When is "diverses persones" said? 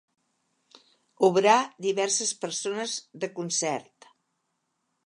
1.89-2.99